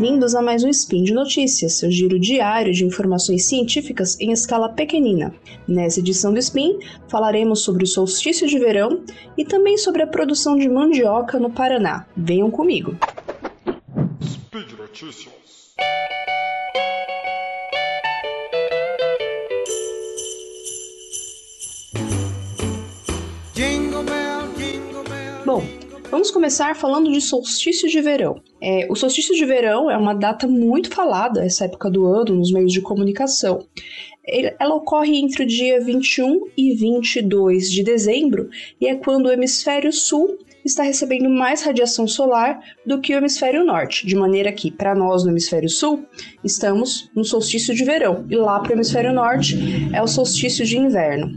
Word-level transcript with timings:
bem-vindos 0.00 0.34
a 0.34 0.40
mais 0.40 0.64
um 0.64 0.68
Spin 0.70 1.02
de 1.02 1.12
Notícias, 1.12 1.74
seu 1.74 1.90
giro 1.90 2.18
diário 2.18 2.72
de 2.72 2.86
informações 2.86 3.44
científicas 3.44 4.18
em 4.18 4.32
escala 4.32 4.70
pequenina. 4.70 5.34
Nessa 5.68 6.00
edição 6.00 6.32
do 6.32 6.38
Spin, 6.38 6.78
falaremos 7.06 7.60
sobre 7.60 7.84
o 7.84 7.86
solstício 7.86 8.48
de 8.48 8.58
verão 8.58 9.04
e 9.36 9.44
também 9.44 9.76
sobre 9.76 10.02
a 10.02 10.06
produção 10.06 10.56
de 10.56 10.70
mandioca 10.70 11.38
no 11.38 11.50
Paraná. 11.50 12.06
Venham 12.16 12.50
comigo. 12.50 12.96
Speed 14.22 14.72
Notícias. 14.78 15.40
Vamos 26.10 26.32
começar 26.32 26.74
falando 26.74 27.12
de 27.12 27.20
solstício 27.20 27.88
de 27.88 28.00
verão. 28.00 28.42
É, 28.60 28.84
o 28.90 28.96
solstício 28.96 29.32
de 29.32 29.44
verão 29.44 29.88
é 29.88 29.96
uma 29.96 30.12
data 30.12 30.44
muito 30.48 30.90
falada 30.90 31.44
essa 31.44 31.66
época 31.66 31.88
do 31.88 32.04
ano 32.04 32.34
nos 32.34 32.50
meios 32.52 32.72
de 32.72 32.80
comunicação. 32.80 33.64
Ela 34.26 34.74
ocorre 34.74 35.16
entre 35.16 35.44
o 35.44 35.46
dia 35.46 35.80
21 35.80 36.46
e 36.56 36.74
22 36.74 37.70
de 37.70 37.84
dezembro 37.84 38.50
e 38.80 38.88
é 38.88 38.96
quando 38.96 39.26
o 39.26 39.30
hemisfério 39.30 39.92
sul 39.92 40.36
está 40.64 40.82
recebendo 40.82 41.30
mais 41.30 41.62
radiação 41.62 42.08
solar 42.08 42.58
do 42.84 43.00
que 43.00 43.14
o 43.14 43.18
hemisfério 43.18 43.64
norte, 43.64 44.04
de 44.04 44.16
maneira 44.16 44.52
que, 44.52 44.68
para 44.68 44.96
nós 44.96 45.22
no 45.22 45.30
hemisfério 45.30 45.68
sul, 45.68 46.04
estamos 46.42 47.08
no 47.14 47.24
solstício 47.24 47.72
de 47.72 47.84
verão 47.84 48.26
e 48.28 48.34
lá 48.34 48.58
para 48.58 48.70
o 48.70 48.74
hemisfério 48.74 49.12
norte 49.12 49.56
é 49.92 50.02
o 50.02 50.08
solstício 50.08 50.66
de 50.66 50.76
inverno. 50.76 51.30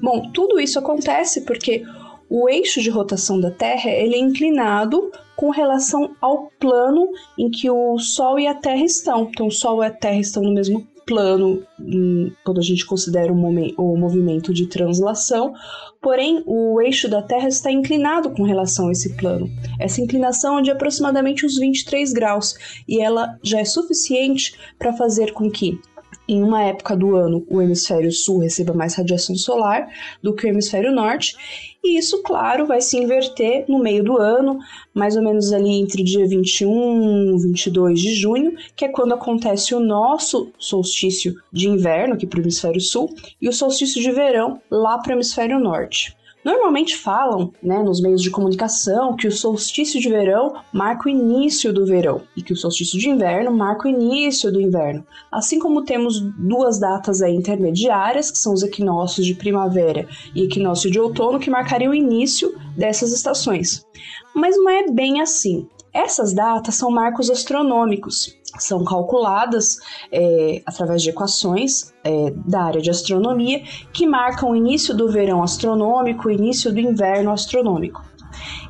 Bom, 0.00 0.30
tudo 0.32 0.60
isso 0.60 0.78
acontece 0.78 1.40
porque 1.40 1.82
o 2.30 2.48
eixo 2.48 2.80
de 2.80 2.90
rotação 2.90 3.40
da 3.40 3.50
Terra 3.50 3.90
ele 3.90 4.14
é 4.14 4.18
inclinado 4.18 5.10
com 5.36 5.50
relação 5.50 6.16
ao 6.20 6.50
plano 6.58 7.08
em 7.38 7.50
que 7.50 7.70
o 7.70 7.98
Sol 7.98 8.38
e 8.38 8.46
a 8.46 8.54
Terra 8.54 8.84
estão. 8.84 9.28
Então, 9.30 9.46
o 9.46 9.52
Sol 9.52 9.82
e 9.82 9.86
a 9.86 9.90
Terra 9.90 10.18
estão 10.18 10.42
no 10.42 10.52
mesmo 10.52 10.86
plano 11.06 11.62
hum, 11.80 12.30
quando 12.44 12.58
a 12.58 12.62
gente 12.62 12.84
considera 12.84 13.32
o, 13.32 13.36
o 13.36 13.96
movimento 13.96 14.52
de 14.52 14.66
translação, 14.66 15.54
porém 16.02 16.42
o 16.44 16.78
eixo 16.82 17.08
da 17.08 17.22
Terra 17.22 17.48
está 17.48 17.72
inclinado 17.72 18.30
com 18.30 18.42
relação 18.42 18.88
a 18.88 18.92
esse 18.92 19.16
plano. 19.16 19.48
Essa 19.80 20.02
inclinação 20.02 20.58
é 20.58 20.62
de 20.62 20.70
aproximadamente 20.70 21.46
uns 21.46 21.56
23 21.56 22.12
graus 22.12 22.54
e 22.86 23.00
ela 23.00 23.38
já 23.42 23.60
é 23.60 23.64
suficiente 23.64 24.54
para 24.78 24.92
fazer 24.92 25.32
com 25.32 25.50
que 25.50 25.80
em 26.28 26.42
uma 26.42 26.62
época 26.62 26.94
do 26.94 27.16
ano 27.16 27.46
o 27.48 27.62
hemisfério 27.62 28.12
sul 28.12 28.40
receba 28.40 28.74
mais 28.74 28.94
radiação 28.94 29.34
solar 29.34 29.88
do 30.22 30.34
que 30.34 30.46
o 30.46 30.48
hemisfério 30.48 30.92
norte, 30.92 31.34
e 31.82 31.96
isso, 31.98 32.22
claro, 32.22 32.66
vai 32.66 32.80
se 32.80 32.98
inverter 32.98 33.64
no 33.68 33.78
meio 33.78 34.02
do 34.02 34.18
ano, 34.18 34.58
mais 34.92 35.16
ou 35.16 35.22
menos 35.22 35.52
ali 35.52 35.70
entre 35.70 36.02
dia 36.02 36.26
21 36.26 37.36
e 37.36 37.42
22 37.42 38.00
de 38.00 38.14
junho, 38.14 38.56
que 38.74 38.84
é 38.84 38.88
quando 38.88 39.14
acontece 39.14 39.74
o 39.74 39.80
nosso 39.80 40.50
solstício 40.58 41.34
de 41.52 41.68
inverno 41.68 42.14
aqui 42.14 42.26
para 42.26 42.40
o 42.40 42.42
hemisfério 42.42 42.80
sul 42.80 43.14
e 43.40 43.48
o 43.48 43.52
solstício 43.52 44.02
de 44.02 44.10
verão 44.10 44.60
lá 44.70 44.98
para 44.98 45.10
o 45.10 45.14
hemisfério 45.14 45.60
norte. 45.60 46.17
Normalmente 46.48 46.96
falam, 46.96 47.52
né, 47.62 47.82
nos 47.82 48.00
meios 48.00 48.22
de 48.22 48.30
comunicação, 48.30 49.14
que 49.14 49.28
o 49.28 49.30
solstício 49.30 50.00
de 50.00 50.08
verão 50.08 50.54
marca 50.72 51.06
o 51.06 51.10
início 51.10 51.74
do 51.74 51.84
verão 51.84 52.22
e 52.34 52.40
que 52.40 52.54
o 52.54 52.56
solstício 52.56 52.98
de 52.98 53.10
inverno 53.10 53.52
marca 53.52 53.86
o 53.86 53.90
início 53.90 54.50
do 54.50 54.58
inverno. 54.58 55.04
Assim 55.30 55.58
como 55.58 55.84
temos 55.84 56.18
duas 56.38 56.78
datas 56.78 57.20
aí 57.20 57.34
intermediárias, 57.34 58.30
que 58.30 58.38
são 58.38 58.54
os 58.54 58.62
equinócios 58.62 59.26
de 59.26 59.34
primavera 59.34 60.08
e 60.34 60.44
equinócio 60.44 60.90
de 60.90 60.98
outono, 60.98 61.38
que 61.38 61.50
marcariam 61.50 61.90
o 61.90 61.94
início 61.94 62.58
dessas 62.74 63.12
estações. 63.12 63.86
Mas 64.34 64.56
não 64.56 64.70
é 64.70 64.90
bem 64.90 65.20
assim. 65.20 65.68
Essas 65.98 66.32
datas 66.32 66.76
são 66.76 66.92
marcos 66.92 67.28
astronômicos, 67.28 68.38
são 68.56 68.84
calculadas 68.84 69.80
é, 70.12 70.62
através 70.64 71.02
de 71.02 71.10
equações 71.10 71.92
é, 72.04 72.30
da 72.46 72.62
área 72.62 72.80
de 72.80 72.88
astronomia 72.88 73.64
que 73.92 74.06
marcam 74.06 74.50
o 74.50 74.54
início 74.54 74.94
do 74.94 75.10
verão 75.10 75.42
astronômico, 75.42 76.28
o 76.28 76.30
início 76.30 76.72
do 76.72 76.78
inverno 76.78 77.32
astronômico. 77.32 78.00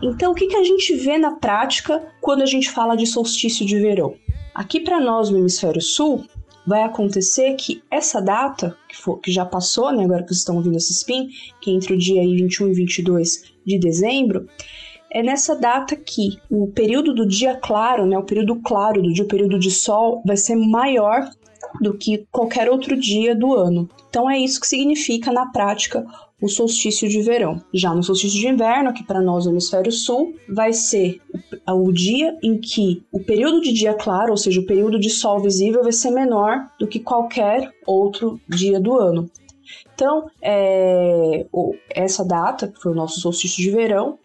Então, 0.01 0.33
o 0.33 0.35
que, 0.35 0.47
que 0.47 0.57
a 0.57 0.65
gente 0.65 0.95
vê 0.95 1.19
na 1.19 1.33
prática 1.33 2.03
quando 2.19 2.41
a 2.41 2.47
gente 2.47 2.71
fala 2.71 2.97
de 2.97 3.07
solstício 3.07 3.67
de 3.67 3.79
verão? 3.79 4.15
Aqui 4.55 4.81
para 4.81 4.99
nós 4.99 5.29
no 5.29 5.37
hemisfério 5.37 5.83
sul, 5.83 6.25
vai 6.67 6.83
acontecer 6.83 7.55
que 7.57 7.83
essa 7.91 8.23
data, 8.23 8.75
que, 8.89 8.97
for, 8.97 9.19
que 9.21 9.31
já 9.31 9.45
passou, 9.45 9.93
né, 9.93 10.03
agora 10.03 10.23
que 10.23 10.29
vocês 10.29 10.41
estão 10.41 10.57
ouvindo 10.57 10.79
esse 10.79 10.95
spin, 10.95 11.29
que 11.61 11.71
é 11.71 11.75
entre 11.75 11.93
o 11.93 11.99
dia 11.99 12.23
21 12.23 12.69
e 12.69 12.73
22 12.73 13.53
de 13.67 13.79
dezembro, 13.79 14.47
é 15.11 15.23
nessa 15.23 15.55
data 15.55 15.97
que 15.97 16.39
o 16.51 16.69
período 16.69 17.15
do 17.15 17.27
dia 17.27 17.57
claro, 17.57 18.07
né, 18.07 18.19
o 18.19 18.25
período 18.25 18.57
claro 18.57 19.03
do 19.03 19.13
dia, 19.13 19.25
o 19.25 19.29
período 19.29 19.59
de 19.59 19.71
sol, 19.71 20.23
vai 20.25 20.37
ser 20.37 20.57
maior 20.57 21.29
do 21.81 21.95
que 21.95 22.27
qualquer 22.31 22.71
outro 22.71 22.99
dia 22.99 23.35
do 23.35 23.55
ano. 23.55 23.89
Então 24.09 24.31
é 24.31 24.39
isso 24.39 24.61
que 24.61 24.67
significa 24.67 25.33
na 25.33 25.47
prática 25.47 26.05
o 26.41 26.49
solstício 26.49 27.09
de 27.09 27.21
verão. 27.21 27.61
Já 27.75 27.95
no 27.95 28.03
solstício 28.03 28.39
de 28.39 28.47
inverno, 28.47 28.93
que 28.93 29.05
para 29.05 29.21
nós 29.21 29.45
no 29.45 29.53
hemisfério 29.53 29.91
sul, 29.91 30.35
vai 30.49 30.73
ser 30.73 31.21
o 31.67 31.93
dia 31.93 32.37
em 32.43 32.59
que 32.59 33.03
o 33.13 33.21
período 33.21 33.61
de 33.61 33.73
dia 33.73 33.95
claro, 33.95 34.31
ou 34.31 34.37
seja, 34.37 34.61
o 34.61 34.67
período 34.67 34.99
de 34.99 35.11
sol 35.11 35.41
visível, 35.41 35.83
vai 35.83 35.93
ser 35.93 36.11
menor 36.11 36.71
do 36.79 36.87
que 36.87 37.01
qualquer 37.01 37.73
outro 37.87 38.41
dia 38.49 38.81
do 38.81 38.97
ano. 38.97 39.29
Então, 39.95 40.31
é, 40.41 41.47
essa 41.91 42.25
data, 42.25 42.69
que 42.69 42.81
foi 42.81 42.93
o 42.93 42.95
nosso 42.95 43.21
solstício 43.21 43.63
de 43.63 43.71
verão, 43.71 44.19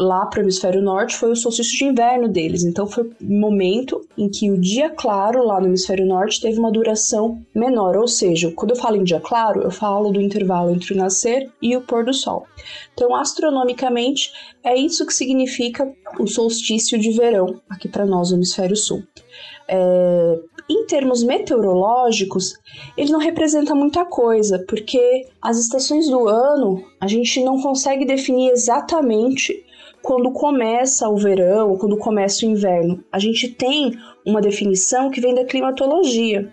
lá 0.00 0.24
para 0.26 0.38
o 0.40 0.42
hemisfério 0.42 0.80
norte 0.80 1.14
foi 1.14 1.30
o 1.30 1.36
solstício 1.36 1.76
de 1.76 1.84
inverno 1.84 2.28
deles. 2.28 2.64
Então 2.64 2.86
foi 2.86 3.04
o 3.04 3.14
momento 3.20 4.00
em 4.16 4.28
que 4.28 4.50
o 4.50 4.58
dia 4.58 4.88
claro 4.88 5.44
lá 5.44 5.60
no 5.60 5.66
hemisfério 5.66 6.06
norte 6.06 6.40
teve 6.40 6.58
uma 6.58 6.72
duração 6.72 7.44
menor, 7.54 7.96
ou 7.96 8.08
seja, 8.08 8.50
quando 8.52 8.70
eu 8.70 8.76
falo 8.76 8.96
em 8.96 9.04
dia 9.04 9.20
claro, 9.20 9.62
eu 9.62 9.70
falo 9.70 10.10
do 10.10 10.20
intervalo 10.20 10.70
entre 10.70 10.94
o 10.94 10.96
nascer 10.96 11.50
e 11.60 11.76
o 11.76 11.82
pôr 11.82 12.04
do 12.04 12.14
sol. 12.14 12.46
Então, 12.94 13.14
astronomicamente, 13.14 14.32
é 14.64 14.76
isso 14.76 15.06
que 15.06 15.12
significa 15.12 15.90
o 16.18 16.26
solstício 16.26 16.98
de 16.98 17.12
verão 17.12 17.60
aqui 17.68 17.88
para 17.88 18.06
nós 18.06 18.30
no 18.30 18.38
hemisfério 18.38 18.76
sul. 18.76 19.02
É, 19.72 20.38
em 20.68 20.84
termos 20.86 21.22
meteorológicos, 21.22 22.54
ele 22.96 23.12
não 23.12 23.20
representa 23.20 23.74
muita 23.74 24.04
coisa, 24.04 24.64
porque 24.68 25.26
as 25.40 25.58
estações 25.58 26.08
do 26.08 26.26
ano 26.28 26.82
a 27.00 27.06
gente 27.06 27.42
não 27.42 27.60
consegue 27.60 28.04
definir 28.04 28.50
exatamente 28.50 29.64
quando 30.02 30.32
começa 30.32 31.08
o 31.08 31.16
verão 31.16 31.76
quando 31.76 31.96
começa 31.96 32.44
o 32.44 32.48
inverno. 32.48 33.04
A 33.12 33.18
gente 33.18 33.48
tem 33.48 33.92
uma 34.26 34.40
definição 34.40 35.10
que 35.10 35.20
vem 35.20 35.34
da 35.34 35.44
climatologia, 35.44 36.50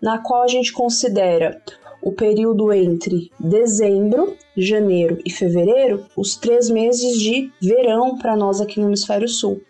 na 0.00 0.18
qual 0.18 0.42
a 0.42 0.48
gente 0.48 0.72
considera 0.72 1.60
o 2.02 2.12
período 2.12 2.72
entre 2.72 3.30
dezembro, 3.38 4.36
janeiro 4.62 5.18
e 5.24 5.30
fevereiro, 5.30 6.04
os 6.16 6.36
três 6.36 6.68
meses 6.70 7.18
de 7.18 7.50
verão 7.60 8.16
para 8.18 8.36
nós 8.36 8.60
aqui 8.60 8.80
no 8.80 8.86
hemisfério 8.86 9.28
sul. 9.28 9.60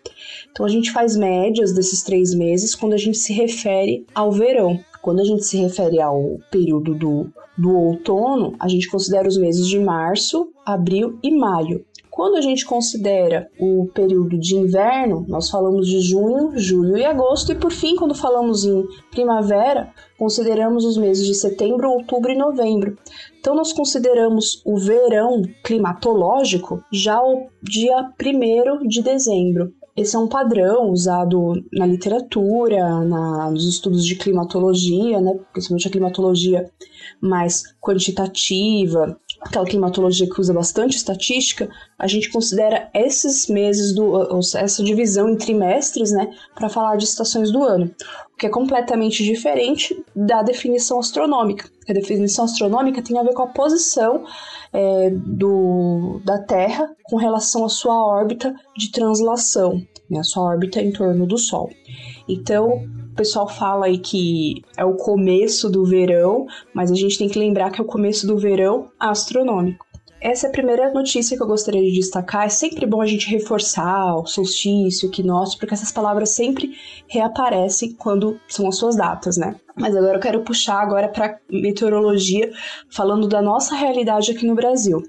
Então 0.51 0.65
a 0.65 0.69
gente 0.69 0.91
faz 0.91 1.15
médias 1.15 1.73
desses 1.73 2.03
três 2.03 2.33
meses 2.33 2.75
quando 2.75 2.93
a 2.93 2.97
gente 2.97 3.17
se 3.17 3.33
refere 3.33 4.05
ao 4.13 4.31
verão. 4.31 4.79
Quando 5.01 5.19
a 5.19 5.23
gente 5.23 5.43
se 5.43 5.57
refere 5.57 5.99
ao 5.99 6.37
período 6.51 6.93
do, 6.93 7.27
do 7.57 7.75
outono, 7.75 8.55
a 8.59 8.67
gente 8.67 8.87
considera 8.87 9.27
os 9.27 9.37
meses 9.37 9.67
de 9.67 9.79
março, 9.79 10.51
abril 10.63 11.17
e 11.23 11.31
maio. 11.35 11.83
Quando 12.11 12.35
a 12.35 12.41
gente 12.41 12.65
considera 12.65 13.49
o 13.57 13.89
período 13.93 14.37
de 14.37 14.53
inverno, 14.53 15.25
nós 15.29 15.49
falamos 15.49 15.87
de 15.87 16.01
junho, 16.01 16.51
julho 16.59 16.97
e 16.97 17.05
agosto, 17.05 17.53
e 17.53 17.55
por 17.55 17.71
fim, 17.71 17.95
quando 17.95 18.13
falamos 18.13 18.65
em 18.65 18.85
primavera, 19.09 19.93
consideramos 20.19 20.83
os 20.83 20.97
meses 20.97 21.25
de 21.25 21.33
setembro, 21.33 21.89
outubro 21.89 22.29
e 22.29 22.37
novembro. 22.37 22.97
Então, 23.39 23.55
nós 23.55 23.71
consideramos 23.71 24.61
o 24.65 24.77
verão 24.77 25.41
climatológico 25.63 26.83
já 26.91 27.23
o 27.23 27.47
dia 27.63 28.11
1 28.21 28.85
de 28.87 29.01
dezembro. 29.01 29.73
Esse 29.95 30.15
é 30.15 30.19
um 30.19 30.27
padrão 30.27 30.89
usado 30.91 31.53
na 31.71 31.85
literatura, 31.85 33.05
na, 33.05 33.51
nos 33.51 33.67
estudos 33.67 34.05
de 34.05 34.15
climatologia, 34.15 35.21
né, 35.21 35.39
principalmente 35.53 35.87
a 35.87 35.91
climatologia 35.91 36.71
mais 37.21 37.63
quantitativa, 37.79 39.17
aquela 39.41 39.65
climatologia 39.65 40.29
que 40.29 40.39
usa 40.39 40.53
bastante 40.53 40.95
estatística, 40.95 41.67
a 41.97 42.07
gente 42.07 42.29
considera 42.29 42.89
esses 42.93 43.47
meses 43.47 43.93
do 43.93 44.39
essa 44.55 44.83
divisão 44.83 45.29
em 45.29 45.35
trimestres, 45.35 46.11
né, 46.11 46.31
para 46.53 46.69
falar 46.69 46.95
de 46.95 47.05
estações 47.05 47.51
do 47.51 47.63
ano, 47.63 47.91
o 48.33 48.37
que 48.37 48.45
é 48.45 48.49
completamente 48.49 49.23
diferente 49.23 50.03
da 50.15 50.43
definição 50.43 50.99
astronômica. 50.99 51.69
A 51.89 51.93
definição 51.93 52.45
astronômica 52.45 53.01
tem 53.01 53.17
a 53.17 53.23
ver 53.23 53.33
com 53.33 53.41
a 53.41 53.47
posição 53.47 54.23
é, 54.71 55.09
do, 55.09 56.21
da 56.23 56.37
Terra 56.37 56.89
com 57.03 57.17
relação 57.17 57.65
à 57.65 57.69
sua 57.69 57.99
órbita 57.99 58.55
de 58.77 58.91
translação, 58.91 59.81
né, 60.09 60.19
a 60.19 60.23
sua 60.23 60.43
órbita 60.43 60.79
em 60.79 60.91
torno 60.91 61.25
do 61.25 61.37
Sol. 61.37 61.69
Então, 62.29 62.83
o 63.11 63.15
pessoal 63.15 63.47
fala 63.47 63.87
aí 63.87 63.97
que 63.97 64.63
é 64.77 64.85
o 64.85 64.95
começo 64.95 65.69
do 65.69 65.83
verão, 65.85 66.45
mas 66.73 66.91
a 66.91 66.95
gente 66.95 67.17
tem 67.17 67.27
que 67.27 67.37
lembrar 67.37 67.69
que 67.69 67.81
é 67.81 67.83
o 67.83 67.87
começo 67.87 68.25
do 68.25 68.37
verão 68.37 68.89
astronômico. 68.99 69.85
essa 70.21 70.45
é 70.45 70.49
a 70.49 70.51
primeira 70.51 70.93
notícia 70.93 71.35
que 71.35 71.41
eu 71.41 71.47
gostaria 71.47 71.81
de 71.81 71.91
destacar. 71.93 72.45
É 72.45 72.49
sempre 72.49 72.85
bom 72.85 73.01
a 73.01 73.07
gente 73.07 73.27
reforçar 73.27 74.15
o 74.15 74.25
solstício, 74.25 75.09
o 75.09 75.11
equinócio, 75.11 75.57
porque 75.57 75.73
essas 75.73 75.91
palavras 75.91 76.29
sempre 76.29 76.75
reaparecem 77.07 77.93
quando 77.93 78.39
são 78.47 78.67
as 78.67 78.77
suas 78.77 78.95
datas, 78.95 79.35
né? 79.35 79.55
Mas 79.75 79.95
agora 79.95 80.17
eu 80.17 80.21
quero 80.21 80.43
puxar 80.43 80.79
agora 80.79 81.09
para 81.09 81.39
meteorologia, 81.49 82.51
falando 82.89 83.27
da 83.27 83.41
nossa 83.41 83.75
realidade 83.75 84.31
aqui 84.31 84.45
no 84.45 84.53
Brasil. 84.55 85.01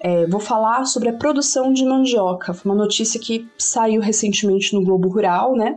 É, 0.00 0.26
vou 0.26 0.38
falar 0.38 0.84
sobre 0.84 1.08
a 1.08 1.12
produção 1.12 1.72
de 1.72 1.84
mandioca. 1.84 2.54
Foi 2.54 2.70
uma 2.70 2.78
notícia 2.80 3.18
que 3.18 3.48
saiu 3.58 4.00
recentemente 4.00 4.72
no 4.72 4.84
Globo 4.84 5.08
Rural, 5.08 5.56
né? 5.56 5.76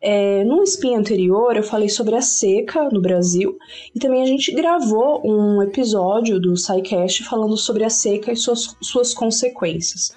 É, 0.00 0.44
num 0.44 0.62
spin 0.62 0.94
anterior, 0.94 1.56
eu 1.56 1.62
falei 1.62 1.88
sobre 1.88 2.14
a 2.14 2.20
seca 2.20 2.88
no 2.90 3.00
Brasil 3.00 3.56
e 3.94 3.98
também 3.98 4.22
a 4.22 4.26
gente 4.26 4.52
gravou 4.52 5.22
um 5.24 5.62
episódio 5.62 6.38
do 6.38 6.56
SciCast 6.56 7.24
falando 7.24 7.56
sobre 7.56 7.84
a 7.84 7.90
seca 7.90 8.32
e 8.32 8.36
suas, 8.36 8.76
suas 8.80 9.14
consequências. 9.14 10.12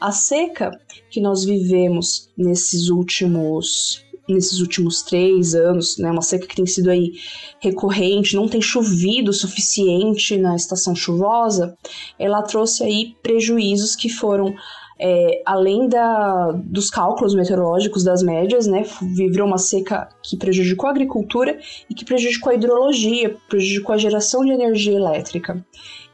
A 0.00 0.12
seca 0.12 0.70
que 1.10 1.20
nós 1.20 1.44
vivemos 1.44 2.30
nesses 2.36 2.88
últimos 2.88 4.04
nesses 4.28 4.60
últimos 4.60 5.00
três 5.00 5.54
anos, 5.54 5.96
né, 5.96 6.10
uma 6.10 6.20
seca 6.20 6.46
que 6.46 6.54
tem 6.54 6.66
sido 6.66 6.90
aí 6.90 7.12
recorrente, 7.60 8.36
não 8.36 8.46
tem 8.46 8.60
chovido 8.60 9.30
o 9.30 9.34
suficiente 9.34 10.36
na 10.36 10.54
estação 10.54 10.94
chuvosa, 10.94 11.74
ela 12.18 12.42
trouxe 12.42 12.84
aí 12.84 13.16
prejuízos 13.22 13.96
que 13.96 14.10
foram 14.10 14.54
é, 15.00 15.42
além 15.46 15.88
da, 15.88 16.52
dos 16.52 16.90
cálculos 16.90 17.34
meteorológicos 17.34 18.02
das 18.02 18.22
médias, 18.22 18.66
né, 18.66 18.84
virou 19.14 19.46
uma 19.46 19.58
seca 19.58 20.08
que 20.22 20.36
prejudicou 20.36 20.88
a 20.88 20.90
agricultura 20.90 21.58
e 21.88 21.94
que 21.94 22.04
prejudicou 22.04 22.50
a 22.50 22.54
hidrologia, 22.54 23.36
prejudicou 23.48 23.94
a 23.94 23.98
geração 23.98 24.44
de 24.44 24.50
energia 24.50 24.94
elétrica. 24.94 25.64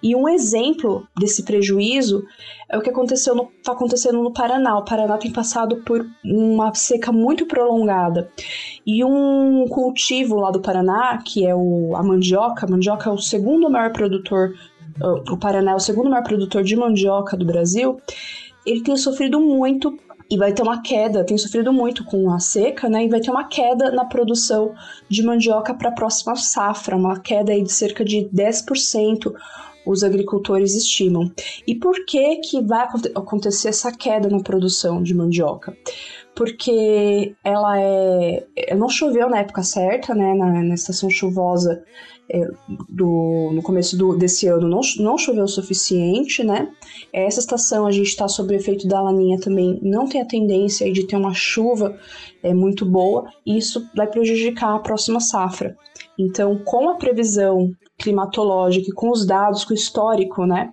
E 0.02 0.14
um 0.14 0.28
exemplo 0.28 1.08
desse 1.19 1.44
prejuízo 1.44 2.25
é 2.69 2.76
o 2.76 2.82
que 2.82 2.90
aconteceu 2.90 3.50
está 3.56 3.72
acontecendo 3.72 4.22
no 4.22 4.31
Paraná. 4.31 4.76
O 4.76 4.84
Paraná 4.84 5.16
tem 5.16 5.32
passado 5.32 5.76
por 5.76 6.06
uma 6.22 6.75
seca 6.75 7.10
muito 7.10 7.46
prolongada. 7.46 8.30
E 8.87 9.02
um 9.02 9.66
cultivo 9.66 10.37
lá 10.37 10.50
do 10.50 10.60
Paraná, 10.60 11.22
que 11.25 11.46
é 11.46 11.54
o, 11.54 11.96
a 11.96 12.02
mandioca, 12.02 12.66
a 12.66 12.70
mandioca 12.70 13.08
é 13.08 13.12
o 13.14 13.16
segundo 13.16 13.70
maior 13.70 13.92
produtor, 13.94 14.52
o 15.30 15.37
Paraná 15.37 15.72
é 15.72 15.75
o 15.75 15.80
segundo 15.80 16.10
maior 16.10 16.22
produtor 16.22 16.62
de 16.62 16.76
mandioca 16.76 17.37
do 17.37 17.44
Brasil, 17.44 17.98
ele 18.66 18.82
tem 18.82 18.96
sofrido 18.96 19.40
muito 19.40 19.99
e 20.31 20.38
vai 20.38 20.52
ter 20.52 20.62
uma 20.62 20.81
queda, 20.81 21.25
tem 21.25 21.37
sofrido 21.37 21.72
muito 21.72 22.05
com 22.05 22.31
a 22.31 22.38
seca, 22.40 22.88
né? 22.88 23.05
E 23.05 23.08
vai 23.08 23.20
ter 23.20 23.31
uma 23.31 23.44
queda 23.44 23.90
na 23.90 24.05
produção 24.05 24.75
de 25.08 25.22
mandioca 25.22 25.75
para 25.75 25.90
a 25.90 25.94
próxima 25.94 26.34
safra, 26.34 26.96
uma 26.96 27.20
queda 27.20 27.52
aí 27.52 27.62
de 27.62 27.70
cerca 27.70 28.05
de 28.05 28.28
10%, 28.34 29.32
os 29.87 30.02
agricultores 30.02 30.75
estimam. 30.75 31.31
E 31.66 31.75
por 31.75 32.06
que 32.06 32.37
que 32.37 32.62
vai 32.62 32.88
acontecer 33.14 33.69
essa 33.69 33.93
queda 33.93 34.28
na 34.31 34.43
produção 34.43 35.02
de 35.02 35.14
mandioca? 35.14 35.76
Porque 36.34 37.37
ela 37.44 37.78
é, 37.78 38.75
não 38.76 38.88
choveu 38.88 39.28
na 39.28 39.40
época 39.40 39.62
certa, 39.62 40.14
né? 40.14 40.34
Na, 40.34 40.62
na 40.62 40.75
estação 40.75 41.11
chuvosa 41.11 41.84
do, 42.88 43.50
no 43.53 43.62
começo 43.62 43.97
do, 43.97 44.17
desse 44.17 44.47
ano 44.47 44.69
não, 44.69 44.81
não 44.99 45.19
choveu 45.19 45.44
o 45.44 45.49
suficiente, 45.49 46.43
né? 46.43 46.69
Essa 47.12 47.41
estação 47.41 47.87
a 47.87 47.91
gente 47.91 48.09
está 48.09 48.26
sob 48.29 48.55
o 48.55 48.56
efeito 48.56 48.88
da 48.88 49.00
laninha 49.00 49.38
também, 49.38 49.79
não 49.82 50.09
tem 50.09 50.21
a 50.21 50.26
tendência 50.26 50.91
de 50.91 51.06
ter 51.06 51.17
uma 51.17 51.35
chuva 51.35 51.99
é, 52.43 52.55
muito 52.55 52.85
boa, 52.87 53.31
e 53.44 53.59
isso 53.59 53.88
vai 53.94 54.06
prejudicar 54.06 54.75
a 54.75 54.79
próxima 54.79 55.21
safra. 55.21 55.76
Então, 56.19 56.59
com 56.65 56.88
a 56.88 56.94
previsão 56.94 57.73
climatológica 57.99 58.91
e 58.91 58.93
com 58.93 59.11
os 59.11 59.26
dados, 59.26 59.64
com 59.64 59.73
o 59.73 59.76
histórico, 59.76 60.46
né? 60.46 60.73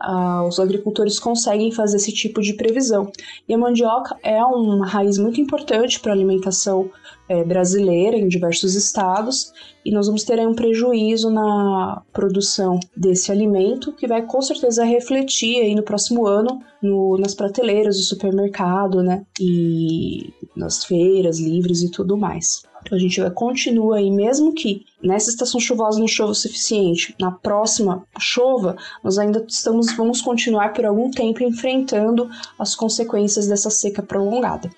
Uh, 0.00 0.46
os 0.46 0.60
agricultores 0.60 1.18
conseguem 1.18 1.72
fazer 1.72 1.96
esse 1.96 2.12
tipo 2.12 2.40
de 2.40 2.54
previsão. 2.54 3.10
E 3.48 3.54
a 3.54 3.58
mandioca 3.58 4.16
é 4.22 4.42
uma 4.44 4.86
raiz 4.86 5.18
muito 5.18 5.40
importante 5.40 5.98
para 5.98 6.12
a 6.12 6.14
alimentação 6.14 6.88
é, 7.28 7.42
brasileira 7.42 8.16
em 8.16 8.28
diversos 8.28 8.76
estados, 8.76 9.52
e 9.84 9.90
nós 9.90 10.06
vamos 10.06 10.22
ter 10.22 10.38
aí 10.38 10.46
um 10.46 10.54
prejuízo 10.54 11.30
na 11.30 12.00
produção 12.12 12.78
desse 12.96 13.32
alimento, 13.32 13.92
que 13.92 14.06
vai 14.06 14.22
com 14.22 14.40
certeza 14.40 14.84
refletir 14.84 15.60
aí 15.62 15.74
no 15.74 15.82
próximo 15.82 16.26
ano 16.26 16.60
no, 16.80 17.18
nas 17.18 17.34
prateleiras 17.34 17.96
do 17.96 18.02
supermercado, 18.02 19.02
né? 19.02 19.26
E 19.40 20.32
nas 20.56 20.84
feiras 20.84 21.40
livres 21.40 21.82
e 21.82 21.90
tudo 21.90 22.16
mais. 22.16 22.62
Então 22.88 22.96
a 22.96 23.00
gente 23.00 23.20
vai 23.20 23.30
continua 23.30 23.98
aí, 23.98 24.10
mesmo 24.10 24.54
que 24.54 24.86
nessa 25.02 25.28
estação 25.28 25.60
chuvosa 25.60 26.00
não 26.00 26.08
chova 26.08 26.32
o 26.32 26.34
suficiente, 26.34 27.14
na 27.20 27.30
próxima 27.30 28.02
chova, 28.18 28.78
nós 29.04 29.18
ainda 29.18 29.44
estamos, 29.46 29.94
vamos 29.94 30.22
continuar 30.22 30.72
por 30.72 30.86
algum 30.86 31.10
tempo 31.10 31.42
enfrentando 31.42 32.30
as 32.58 32.74
consequências 32.74 33.46
dessa 33.46 33.68
seca 33.68 34.02
prolongada. 34.02 34.70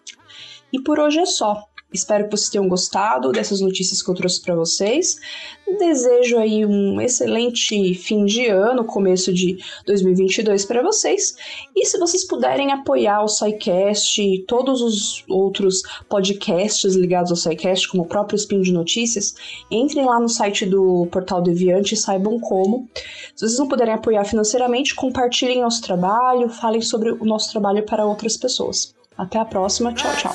E 0.73 0.81
por 0.81 0.99
hoje 0.99 1.21
é 1.21 1.27
só. 1.27 1.65
Espero 1.93 2.25
que 2.25 2.37
vocês 2.37 2.49
tenham 2.49 2.69
gostado 2.69 3.33
dessas 3.33 3.61
notícias 3.61 4.03
que 4.03 4.09
eu 4.09 4.15
trouxe 4.15 4.41
para 4.41 4.55
vocês. 4.55 5.19
Desejo 5.79 6.39
aí 6.39 6.65
um 6.67 7.01
excelente 7.01 7.95
fim 7.95 8.25
de 8.25 8.47
ano, 8.47 8.85
começo 8.85 9.33
de 9.33 9.59
2022 9.87 10.65
para 10.65 10.83
vocês. 10.83 11.35
E 11.75 11.87
se 11.87 11.99
vocês 11.99 12.25
puderem 12.25 12.73
apoiar 12.73 13.23
o 13.23 13.29
SciCast 13.29 14.21
e 14.21 14.45
todos 14.47 14.83
os 14.83 15.25
outros 15.29 15.83
podcasts 16.09 16.95
ligados 16.95 17.31
ao 17.31 17.37
SciCast, 17.37 17.89
como 17.89 18.03
o 18.03 18.07
próprio 18.07 18.37
Spin 18.37 18.63
de 18.63 18.73
Notícias, 18.73 19.35
entrem 19.71 20.05
lá 20.05 20.19
no 20.19 20.29
site 20.29 20.67
do 20.67 21.07
Portal 21.11 21.43
Deviante 21.43 21.95
e 21.95 21.97
saibam 21.97 22.39
como. 22.39 22.89
Se 23.35 23.47
vocês 23.47 23.59
não 23.59 23.69
puderem 23.69 23.95
apoiar 23.95 24.25
financeiramente, 24.25 24.95
compartilhem 24.95 25.63
nosso 25.63 25.83
trabalho, 25.83 26.49
falem 26.49 26.83
sobre 26.83 27.11
o 27.13 27.25
nosso 27.25 27.51
trabalho 27.51 27.85
para 27.85 28.05
outras 28.07 28.37
pessoas. 28.37 28.95
Até 29.17 29.39
a 29.39 29.45
próxima, 29.45 29.93
tchau, 29.93 30.17
tchau. 30.17 30.35